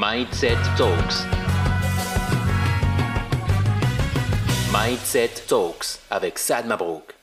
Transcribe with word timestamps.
Mindset 0.00 0.58
Talks. 0.76 1.26
Mindset 4.72 5.30
Talks 5.48 5.98
avec 6.08 6.38
Sad 6.38 6.68
Mabrouk. 6.68 7.16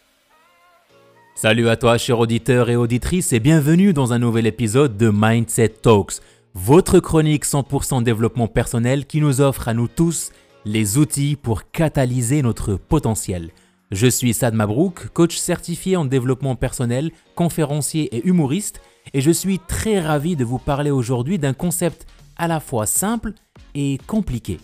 Salut 1.36 1.70
à 1.70 1.78
toi, 1.78 1.98
chers 1.98 2.20
auditeurs 2.20 2.70
et 2.70 2.76
auditrices, 2.76 3.32
et 3.32 3.40
bienvenue 3.40 3.94
dans 3.94 4.12
un 4.12 4.20
nouvel 4.20 4.46
épisode 4.46 4.98
de 4.98 5.10
Mindset 5.10 5.70
Talks, 5.70 6.16
votre 6.54 7.00
chronique 7.00 7.46
100% 7.46 8.04
développement 8.04 8.50
personnel 8.50 9.05
qui 9.05 9.21
nous 9.21 9.39
offre 9.39 9.70
à 9.70 9.73
nous 9.73 9.88
tous 9.88 10.34
les 10.66 10.98
outils 10.98 11.38
pour 11.38 11.71
catalyser 11.71 12.42
notre 12.42 12.76
potentiel. 12.76 13.52
Je 13.92 14.07
suis 14.07 14.34
Sad 14.34 14.54
Mabrouk, 14.54 15.07
coach 15.14 15.38
certifié 15.38 15.96
en 15.96 16.04
développement 16.04 16.57
personnel, 16.57 17.12
conférencier 17.36 18.14
et 18.14 18.28
humoriste, 18.28 18.82
et 19.14 19.21
je 19.21 19.32
suis 19.32 19.60
très 19.60 20.02
ravi 20.02 20.36
de 20.36 20.44
vous 20.44 20.60
parler 20.60 20.92
aujourd'hui 20.92 21.39
d'un 21.39 21.54
concept 21.54 22.05
à 22.38 22.47
la 22.47 22.59
fois 22.59 22.86
simple 22.86 23.33
et 23.73 23.99
compliqué. 24.07 24.59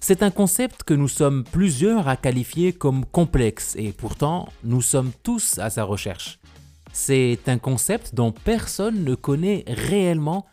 C'est 0.00 0.24
un 0.24 0.30
concept 0.30 0.82
que 0.82 0.94
nous 0.94 1.08
sommes 1.08 1.44
plusieurs 1.44 2.08
à 2.08 2.16
qualifier 2.16 2.72
comme 2.72 3.04
complexe 3.04 3.76
et 3.78 3.92
pourtant 3.92 4.48
nous 4.64 4.82
sommes 4.82 5.12
tous 5.22 5.58
à 5.58 5.70
sa 5.70 5.84
recherche. 5.84 6.40
C'est 6.92 7.38
un 7.46 7.58
concept 7.58 8.14
dont 8.14 8.32
personne 8.32 9.04
ne 9.04 9.14
connaît 9.14 9.64
réellement 9.68 10.44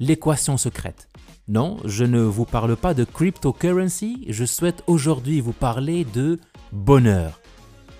l'équation 0.00 0.56
secrète. 0.56 1.08
Non, 1.48 1.76
je 1.84 2.04
ne 2.04 2.20
vous 2.20 2.46
parle 2.46 2.76
pas 2.76 2.94
de 2.94 3.04
cryptocurrency, 3.04 4.24
je 4.28 4.46
souhaite 4.46 4.82
aujourd'hui 4.86 5.42
vous 5.42 5.52
parler 5.52 6.06
de 6.06 6.38
bonheur. 6.72 7.40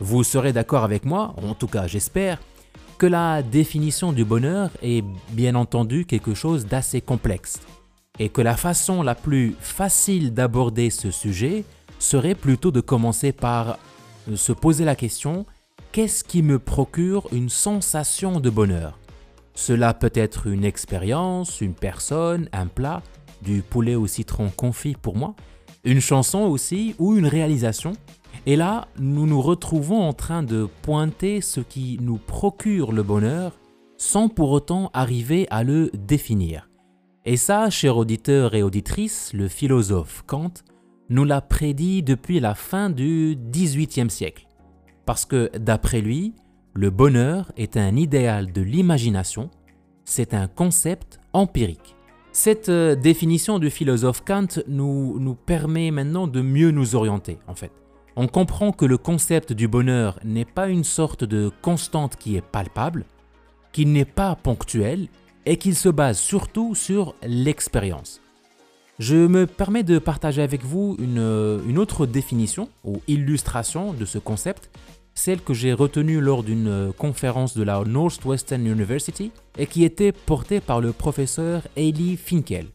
Vous 0.00 0.24
serez 0.24 0.54
d'accord 0.54 0.84
avec 0.84 1.04
moi, 1.04 1.34
en 1.36 1.54
tout 1.54 1.68
cas 1.68 1.86
j'espère, 1.86 2.40
que 2.96 3.06
la 3.06 3.42
définition 3.42 4.14
du 4.14 4.24
bonheur 4.24 4.70
est 4.82 5.04
bien 5.32 5.54
entendu 5.54 6.06
quelque 6.06 6.32
chose 6.32 6.64
d'assez 6.64 7.02
complexe 7.02 7.60
et 8.18 8.28
que 8.28 8.40
la 8.40 8.56
façon 8.56 9.02
la 9.02 9.14
plus 9.14 9.54
facile 9.60 10.32
d'aborder 10.32 10.90
ce 10.90 11.10
sujet 11.10 11.64
serait 11.98 12.34
plutôt 12.34 12.70
de 12.70 12.80
commencer 12.80 13.32
par 13.32 13.78
se 14.34 14.52
poser 14.52 14.84
la 14.84 14.96
question 14.96 15.46
qu'est-ce 15.92 16.24
qui 16.24 16.42
me 16.42 16.58
procure 16.58 17.28
une 17.32 17.48
sensation 17.48 18.40
de 18.40 18.50
bonheur? 18.50 18.98
Cela 19.54 19.94
peut 19.94 20.10
être 20.14 20.48
une 20.48 20.64
expérience, 20.64 21.60
une 21.60 21.74
personne, 21.74 22.48
un 22.52 22.66
plat, 22.66 23.02
du 23.42 23.62
poulet 23.62 23.94
au 23.94 24.06
citron 24.06 24.50
confit 24.50 24.94
pour 24.94 25.16
moi, 25.16 25.36
une 25.84 26.00
chanson 26.00 26.40
aussi 26.40 26.96
ou 26.98 27.16
une 27.16 27.26
réalisation. 27.26 27.92
Et 28.46 28.56
là, 28.56 28.88
nous 28.98 29.26
nous 29.26 29.40
retrouvons 29.40 30.02
en 30.02 30.12
train 30.12 30.42
de 30.42 30.66
pointer 30.82 31.40
ce 31.40 31.60
qui 31.60 31.98
nous 32.00 32.18
procure 32.18 32.90
le 32.90 33.02
bonheur 33.02 33.52
sans 33.96 34.28
pour 34.28 34.50
autant 34.50 34.90
arriver 34.92 35.46
à 35.50 35.62
le 35.62 35.90
définir. 35.94 36.68
Et 37.26 37.38
ça, 37.38 37.70
chers 37.70 37.96
auditeurs 37.96 38.54
et 38.54 38.62
auditrices, 38.62 39.32
le 39.32 39.48
philosophe 39.48 40.22
Kant 40.26 40.52
nous 41.08 41.24
l'a 41.24 41.40
prédit 41.40 42.02
depuis 42.02 42.38
la 42.38 42.54
fin 42.54 42.90
du 42.90 43.38
XVIIIe 43.50 44.10
siècle. 44.10 44.46
Parce 45.06 45.24
que 45.24 45.50
d'après 45.56 46.02
lui, 46.02 46.34
le 46.74 46.90
bonheur 46.90 47.50
est 47.56 47.78
un 47.78 47.96
idéal 47.96 48.52
de 48.52 48.60
l'imagination, 48.60 49.50
c'est 50.04 50.34
un 50.34 50.48
concept 50.48 51.18
empirique. 51.32 51.96
Cette 52.32 52.68
euh, 52.68 52.94
définition 52.94 53.58
du 53.58 53.70
philosophe 53.70 54.22
Kant 54.22 54.60
nous, 54.68 55.18
nous 55.18 55.34
permet 55.34 55.90
maintenant 55.90 56.26
de 56.26 56.42
mieux 56.42 56.72
nous 56.72 56.94
orienter, 56.94 57.38
en 57.48 57.54
fait. 57.54 57.72
On 58.16 58.26
comprend 58.26 58.70
que 58.70 58.84
le 58.84 58.98
concept 58.98 59.54
du 59.54 59.66
bonheur 59.66 60.18
n'est 60.24 60.44
pas 60.44 60.68
une 60.68 60.84
sorte 60.84 61.24
de 61.24 61.50
constante 61.62 62.16
qui 62.16 62.36
est 62.36 62.44
palpable, 62.44 63.06
qu'il 63.72 63.92
n'est 63.92 64.04
pas 64.04 64.36
ponctuel, 64.36 65.08
et 65.46 65.56
qu'il 65.56 65.74
se 65.74 65.88
base 65.88 66.18
surtout 66.18 66.74
sur 66.74 67.14
l'expérience. 67.22 68.20
Je 68.98 69.16
me 69.16 69.46
permets 69.46 69.82
de 69.82 69.98
partager 69.98 70.42
avec 70.42 70.64
vous 70.64 70.96
une, 71.00 71.78
autre 71.78 72.06
définition 72.06 72.68
ou 72.84 73.00
illustration 73.08 73.92
de 73.92 74.04
ce 74.04 74.18
concept, 74.18 74.70
celle 75.14 75.40
que 75.40 75.54
j'ai 75.54 75.72
retenue 75.72 76.20
lors 76.20 76.44
d'une 76.44 76.92
conférence 76.96 77.56
de 77.56 77.64
la 77.64 77.82
Northwestern 77.84 78.64
University 78.66 79.32
et 79.58 79.66
qui 79.66 79.84
était 79.84 80.12
portée 80.12 80.60
par 80.60 80.80
le 80.80 80.92
professeur 80.92 81.62
Eli 81.76 82.16
Finkel. 82.16 82.66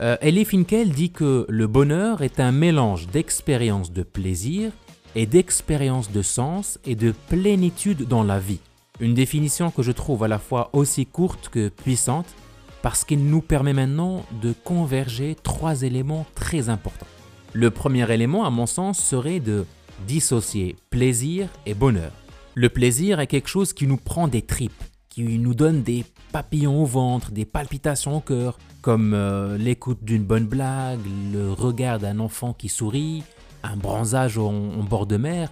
Euh, 0.00 0.16
Eli 0.20 0.44
Finkel 0.44 0.90
dit 0.90 1.10
que 1.10 1.46
le 1.48 1.66
bonheur 1.66 2.22
est 2.22 2.40
un 2.40 2.52
mélange 2.52 3.08
d'expériences 3.08 3.92
de 3.92 4.02
plaisir 4.02 4.72
et 5.14 5.26
d'expériences 5.26 6.10
de 6.10 6.22
sens 6.22 6.78
et 6.84 6.96
de 6.96 7.12
plénitude 7.28 8.06
dans 8.08 8.22
la 8.22 8.38
vie. 8.38 8.60
Une 9.00 9.14
définition 9.14 9.72
que 9.72 9.82
je 9.82 9.90
trouve 9.90 10.22
à 10.22 10.28
la 10.28 10.38
fois 10.38 10.70
aussi 10.72 11.04
courte 11.04 11.48
que 11.48 11.68
puissante 11.68 12.32
parce 12.80 13.04
qu'il 13.04 13.26
nous 13.26 13.40
permet 13.40 13.72
maintenant 13.72 14.24
de 14.40 14.54
converger 14.62 15.36
trois 15.42 15.82
éléments 15.82 16.26
très 16.36 16.68
importants. 16.68 17.06
Le 17.52 17.72
premier 17.72 18.08
élément, 18.12 18.44
à 18.44 18.50
mon 18.50 18.66
sens, 18.66 19.00
serait 19.00 19.40
de 19.40 19.66
dissocier 20.06 20.76
plaisir 20.90 21.48
et 21.66 21.74
bonheur. 21.74 22.12
Le 22.54 22.68
plaisir 22.68 23.18
est 23.18 23.26
quelque 23.26 23.48
chose 23.48 23.72
qui 23.72 23.88
nous 23.88 23.96
prend 23.96 24.28
des 24.28 24.42
tripes, 24.42 24.84
qui 25.08 25.22
nous 25.22 25.54
donne 25.54 25.82
des 25.82 26.04
papillons 26.30 26.80
au 26.80 26.86
ventre, 26.86 27.32
des 27.32 27.44
palpitations 27.44 28.18
au 28.18 28.20
cœur, 28.20 28.58
comme 28.80 29.12
euh, 29.12 29.58
l'écoute 29.58 30.04
d'une 30.04 30.22
bonne 30.22 30.46
blague, 30.46 31.00
le 31.32 31.50
regard 31.52 31.98
d'un 31.98 32.20
enfant 32.20 32.52
qui 32.52 32.68
sourit, 32.68 33.24
un 33.64 33.76
bronzage 33.76 34.38
en 34.38 34.52
bord 34.84 35.06
de 35.06 35.16
mer. 35.16 35.50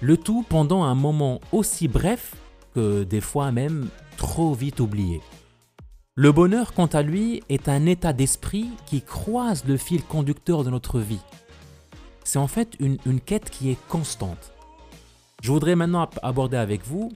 Le 0.00 0.16
tout 0.16 0.44
pendant 0.48 0.82
un 0.82 0.96
moment 0.96 1.40
aussi 1.52 1.86
bref 1.86 2.34
des 2.78 3.20
fois 3.20 3.52
même 3.52 3.88
trop 4.16 4.54
vite 4.54 4.80
oublié. 4.80 5.20
Le 6.14 6.32
bonheur, 6.32 6.72
quant 6.72 6.86
à 6.86 7.02
lui, 7.02 7.42
est 7.50 7.68
un 7.68 7.84
état 7.84 8.12
d'esprit 8.12 8.68
qui 8.86 9.02
croise 9.02 9.64
le 9.66 9.76
fil 9.76 10.02
conducteur 10.02 10.64
de 10.64 10.70
notre 10.70 10.98
vie. 10.98 11.20
C'est 12.24 12.38
en 12.38 12.46
fait 12.46 12.74
une, 12.80 12.96
une, 13.04 13.20
quête 13.20 13.50
qui 13.50 13.70
est 13.70 13.78
constante. 13.88 14.52
Je 15.42 15.52
voudrais 15.52 15.76
maintenant 15.76 16.08
aborder 16.22 16.56
avec 16.56 16.86
vous, 16.86 17.12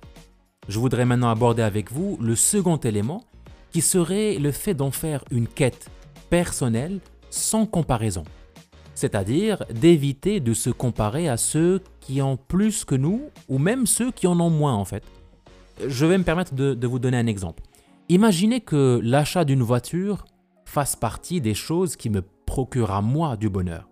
je 0.69 0.78
voudrais 0.78 1.06
maintenant 1.06 1.31
aborder 1.31 1.62
avec 1.62 1.91
vous 1.91 2.19
le 2.21 2.37
second 2.37 2.77
élément, 2.77 3.25
qui 3.72 3.81
serait 3.81 4.38
le 4.38 4.53
fait 4.53 4.75
d'en 4.75 4.91
faire 4.91 5.25
une 5.31 5.48
quête 5.48 5.88
personnelle 6.28 7.00
sans 7.31 7.65
comparaison. 7.65 8.25
C'est-à-dire 8.94 9.65
d'éviter 9.72 10.41
de 10.41 10.53
se 10.53 10.69
comparer 10.69 11.28
à 11.28 11.38
ceux 11.38 11.81
qui 12.00 12.21
ont 12.21 12.37
plus 12.37 12.84
que 12.84 12.94
nous, 12.94 13.31
ou 13.48 13.59
même 13.59 13.87
ceux 13.87 14.12
qui 14.12 14.27
en 14.27 14.38
ont 14.41 14.50
moins 14.50 14.75
en 14.75 14.84
fait 14.84 15.04
je 15.86 16.06
vais 16.06 16.18
me 16.18 16.24
permettre 16.24 16.54
de, 16.54 16.86
vous 16.86 16.98
donner 16.98 17.16
un 17.16 17.26
exemple. 17.26 17.62
Imaginez 18.08 18.60
que 18.60 19.00
l'achat 19.02 19.44
d'une 19.44 19.62
voiture 19.62 20.24
fasse 20.64 20.96
partie 20.96 21.41
des 21.41 21.54
choses 21.54 21.96
qui 21.96 22.10
me 22.10 22.22
procurent 22.46 22.92
à 22.92 23.02
moi 23.02 23.36
du 23.36 23.48
bonheur. 23.48 23.88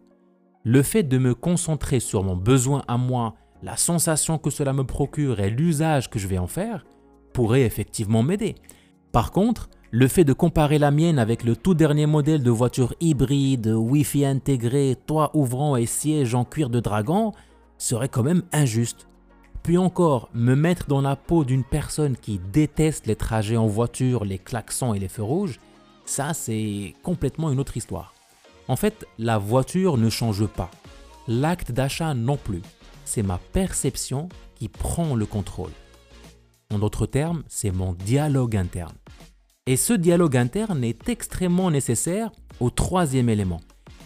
Le 0.64 0.82
fait 0.82 1.02
de 1.02 1.18
me 1.18 1.34
concentrer 1.34 2.00
sur 2.00 2.24
mon 2.24 2.36
besoin 2.36 2.82
à 2.88 2.96
moi, 2.96 3.34
la 3.62 3.76
sensation 3.76 4.38
que 4.38 4.50
cela 4.50 4.72
me 4.72 4.84
procure 4.84 5.40
et 5.40 5.50
l'usage 5.50 6.10
que 6.10 6.18
je 6.18 6.28
vais 6.28 6.38
en 6.38 6.46
faire 6.46 6.84
pourrait 7.32 7.62
effectivement 7.62 8.22
m'aider. 8.22 8.56
Par 9.12 9.30
contre, 9.30 9.70
le 9.90 10.06
fait 10.06 10.24
de 10.24 10.32
comparer 10.32 10.78
la 10.78 10.90
mienne 10.90 11.18
avec 11.18 11.44
le 11.44 11.56
tout 11.56 11.74
dernier 11.74 12.06
modèle 12.06 12.42
de 12.42 12.50
voiture 12.50 12.94
hybride, 13.00 13.68
Wi-Fi 13.68 14.26
intégré, 14.26 14.96
toit 15.06 15.30
ouvrant 15.34 15.76
et 15.76 15.86
siège 15.86 16.34
en 16.34 16.44
cuir 16.44 16.68
de 16.68 16.80
dragon 16.80 17.32
serait 17.78 18.08
quand 18.08 18.22
même 18.22 18.42
injuste. 18.52 19.08
Puis 19.68 19.76
encore, 19.76 20.30
me 20.32 20.54
mettre 20.54 20.86
dans 20.86 21.02
la 21.02 21.14
peau 21.14 21.44
d'une 21.44 21.62
personne 21.62 22.16
qui 22.16 22.38
déteste 22.38 23.06
les 23.06 23.16
trajets 23.16 23.58
en 23.58 23.66
voiture, 23.66 24.24
les 24.24 24.38
klaxons 24.38 24.94
et 24.94 24.98
les 24.98 25.08
feux 25.08 25.22
rouges, 25.22 25.60
ça 26.06 26.32
c'est 26.32 26.94
complètement 27.02 27.50
une 27.50 27.60
autre 27.60 27.76
histoire. 27.76 28.14
En 28.66 28.76
fait, 28.76 29.06
la 29.18 29.36
voiture 29.36 29.98
ne 29.98 30.08
change 30.08 30.46
pas. 30.46 30.70
L'acte 31.26 31.70
d'achat 31.70 32.14
non 32.14 32.38
plus. 32.38 32.62
C'est 33.04 33.22
ma 33.22 33.36
perception 33.52 34.30
qui 34.54 34.70
prend 34.70 35.14
le 35.14 35.26
contrôle. 35.26 35.72
En 36.72 36.78
d'autres 36.78 37.04
termes, 37.04 37.42
c'est 37.46 37.70
mon 37.70 37.92
dialogue 37.92 38.56
interne. 38.56 38.96
Et 39.66 39.76
ce 39.76 39.92
dialogue 39.92 40.38
interne 40.38 40.82
est 40.82 41.10
extrêmement 41.10 41.70
nécessaire 41.70 42.32
au 42.58 42.70
troisième 42.70 43.28
élément, 43.28 43.60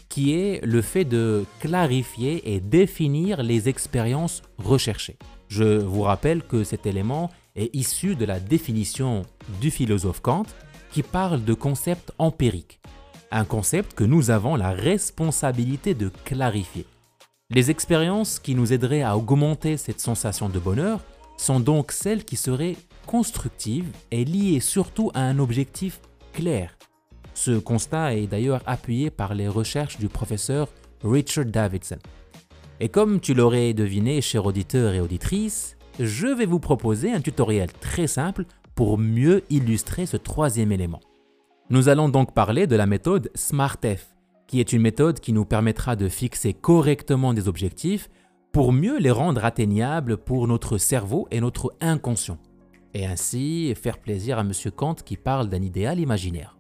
qui 0.09 0.35
est 0.35 0.61
le 0.67 0.83
fait 0.83 1.05
de 1.05 1.45
clarifier 1.61 2.53
et 2.53 2.59
définir 2.59 3.45
les 3.45 3.69
expériences 3.69 4.43
recherchées. 4.59 5.19
Je 5.55 5.65
vous 5.65 6.01
rappelle 6.01 6.43
que 6.43 6.65
cet 6.65 6.87
élément 6.87 7.31
est 7.57 7.77
issu 7.77 8.17
de 8.17 8.25
la 8.25 8.41
définition 8.41 9.21
du 9.61 9.71
philosophe 9.71 10.23
Kant 10.23 10.47
qui 10.91 11.03
parle 11.03 11.45
de 11.45 11.53
concept 11.53 12.11
empirique, 12.17 12.81
un 13.31 13.45
concept 13.45 13.93
que 13.93 14.05
nous 14.05 14.31
avons 14.31 14.57
la 14.57 14.71
responsabilité 14.71 15.93
de 15.93 16.11
clarifier. 16.25 16.87
Les 17.51 17.71
expériences 17.71 18.39
qui 18.39 18.55
nous 18.55 18.73
aideraient 18.73 19.03
à 19.03 19.15
augmenter 19.15 19.77
cette 19.77 20.01
sensation 20.01 20.49
de 20.49 20.59
bonheur 20.59 21.01
sont 21.37 21.61
donc 21.61 21.93
celles 21.93 22.25
qui 22.25 22.37
seraient 22.37 22.79
constructives 23.07 23.93
et 24.11 24.25
liées 24.25 24.61
surtout 24.61 25.11
à 25.13 25.21
un 25.21 25.39
objectif 25.39 26.01
clair. 26.33 26.79
Ce 27.35 27.59
constat 27.59 28.15
est 28.15 28.27
d'ailleurs 28.27 28.63
appuyé 28.65 29.11
par 29.11 29.35
les 29.35 29.49
recherches 29.49 29.99
du 29.99 30.09
professeur 30.09 30.69
Richard 31.05 31.45
Davidson. 31.45 31.99
Et 32.83 32.89
comme 32.89 33.21
tu 33.21 33.33
l'aurais 33.33 33.75
deviné, 33.75 34.21
chers 34.21 34.45
auditeurs 34.45 34.93
et 34.93 35.01
auditrices, 35.01 35.77
je 36.01 36.27
vais 36.27 36.47
vous 36.47 36.59
proposer 36.59 37.13
un 37.13 37.21
tutoriel 37.21 37.71
très 37.73 38.09
simple 38.09 38.45
pour 38.75 38.99
mieux 38.99 39.45
illustrer 39.51 40.05
ce 40.05 40.17
troisième 40.17 40.73
élément. 40.73 40.99
Nous 41.71 41.89
allons 41.89 42.09
donc 42.09 42.35
parler 42.35 42.67
de 42.67 42.75
la 42.75 42.87
méthode 42.87 43.31
SMARTF, 43.37 44.17
qui 44.49 44.59
est 44.59 44.73
une 44.73 44.83
méthode 44.83 45.21
qui 45.21 45.33
nous 45.33 45.45
permettra 45.45 45.95
de 45.95 46.09
fixer 46.09 46.55
correctement 46.55 47.33
des 47.35 47.47
objectifs 47.47 48.11
pour 48.51 48.73
mieux 48.73 48.99
les 48.99 49.13
rendre 49.13 49.45
atteignables 49.45 50.17
pour 50.17 50.49
notre 50.49 50.77
cerveau 50.77 51.29
et 51.31 51.41
notre 51.41 51.73
inconscient. 51.81 52.39
Et 52.95 53.07
ainsi 53.07 53.77
faire 53.81 53.99
plaisir 53.99 54.39
à 54.39 54.41
M. 54.41 54.51
Kant 54.75 54.97
qui 54.97 55.17
parle 55.17 55.49
d'un 55.49 55.63
idéal 55.63 56.01
imaginaire. 56.01 56.59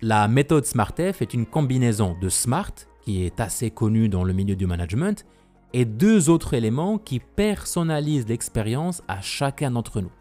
la 0.00 0.26
méthode 0.26 0.64
SMARTF 0.64 1.20
est 1.20 1.34
une 1.34 1.44
combinaison 1.44 2.16
de 2.18 2.30
SMART, 2.30 2.72
qui 3.08 3.24
est 3.24 3.40
assez 3.40 3.70
connu 3.70 4.10
dans 4.10 4.22
le 4.22 4.34
milieu 4.34 4.54
du 4.54 4.66
management, 4.66 5.24
et 5.72 5.86
deux 5.86 6.28
autres 6.28 6.52
éléments 6.52 6.98
qui 6.98 7.20
personnalisent 7.20 8.28
l'expérience 8.28 9.02
à 9.08 9.22
chacun 9.22 9.70
d'entre 9.70 10.02
nous. 10.02 10.12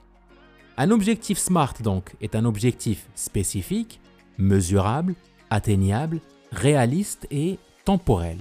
Un 0.78 0.92
objectif 0.92 1.38
SMART 1.38 1.74
donc 1.84 2.16
est 2.22 2.34
un 2.34 2.46
objectif 2.46 3.10
spécifique, 3.14 4.00
mesurable, 4.38 5.16
atteignable, 5.50 6.22
réaliste 6.54 7.28
et 7.30 7.60
temporel. 7.84 8.38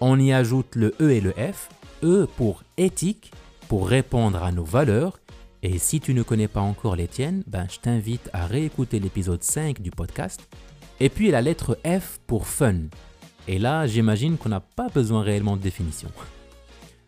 On 0.00 0.20
y 0.20 0.32
ajoute 0.32 0.76
le 0.76 0.94
E 1.00 1.10
et 1.10 1.20
le 1.20 1.32
F, 1.32 1.68
E 2.04 2.28
pour 2.36 2.62
éthique, 2.76 3.32
pour 3.66 3.88
répondre 3.88 4.40
à 4.44 4.52
nos 4.52 4.62
valeurs, 4.62 5.18
et 5.64 5.78
si 5.78 5.98
tu 5.98 6.14
ne 6.14 6.22
connais 6.22 6.46
pas 6.46 6.60
encore 6.60 6.94
les 6.94 7.08
tiennes, 7.08 7.42
ben 7.48 7.66
je 7.68 7.80
t'invite 7.80 8.30
à 8.32 8.46
réécouter 8.46 9.00
l'épisode 9.00 9.42
5 9.42 9.82
du 9.82 9.90
podcast. 9.90 10.48
Et 11.00 11.08
puis 11.08 11.32
la 11.32 11.42
lettre 11.42 11.76
F 11.84 12.20
pour 12.28 12.46
fun. 12.46 12.82
Et 13.50 13.58
là, 13.58 13.84
j'imagine 13.88 14.38
qu'on 14.38 14.48
n'a 14.48 14.60
pas 14.60 14.88
besoin 14.90 15.22
réellement 15.22 15.56
de 15.56 15.60
définition. 15.60 16.08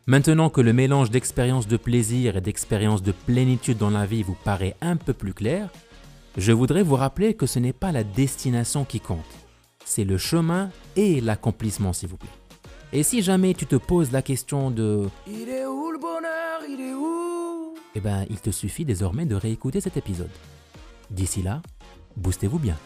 Maintenant 0.06 0.50
que 0.50 0.60
le 0.60 0.72
mélange 0.72 1.08
d'expériences 1.08 1.68
de 1.68 1.76
plaisir 1.76 2.36
et 2.36 2.40
d'expériences 2.40 3.04
de 3.04 3.12
plénitude 3.12 3.78
dans 3.78 3.90
la 3.90 4.06
vie 4.06 4.24
vous 4.24 4.36
paraît 4.42 4.74
un 4.80 4.96
peu 4.96 5.12
plus 5.12 5.34
clair, 5.34 5.68
je 6.36 6.50
voudrais 6.50 6.82
vous 6.82 6.96
rappeler 6.96 7.34
que 7.34 7.46
ce 7.46 7.60
n'est 7.60 7.72
pas 7.72 7.92
la 7.92 8.02
destination 8.02 8.84
qui 8.84 8.98
compte, 8.98 9.20
c'est 9.84 10.02
le 10.02 10.18
chemin 10.18 10.70
et 10.96 11.20
l'accomplissement 11.20 11.92
s'il 11.92 12.08
vous 12.08 12.16
plaît. 12.16 12.28
Et 12.92 13.04
si 13.04 13.22
jamais 13.22 13.54
tu 13.54 13.66
te 13.66 13.76
poses 13.76 14.10
la 14.10 14.20
question 14.20 14.72
de 14.72 15.08
Il 15.28 15.48
est 15.48 15.64
où 15.64 15.92
le 15.92 15.98
bonheur? 15.98 16.62
Il 16.68 16.80
est 16.80 16.94
où? 16.94 17.74
Eh 17.94 18.00
ben, 18.00 18.26
il 18.28 18.40
te 18.40 18.50
suffit 18.50 18.84
désormais 18.84 19.26
de 19.26 19.36
réécouter 19.36 19.80
cet 19.80 19.96
épisode. 19.96 20.30
D'ici 21.08 21.40
là, 21.40 21.62
boostez-vous 22.16 22.58
bien. 22.58 22.76